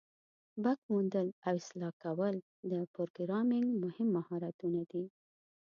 [0.63, 2.35] بګ موندل او اصلاح کول
[2.71, 5.05] د پروګرامینګ مهم مهارتونه دي.